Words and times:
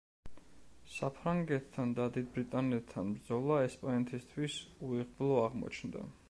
საფრანგეთთან 0.93 1.93
და 1.99 2.07
დიდ 2.15 2.31
ბრიტანეთთან 2.37 3.11
ბრძოლა 3.19 3.59
ესპანეთისთვის 3.67 4.57
უიღბლო 4.91 5.41
აღმოჩნდა. 5.45 6.07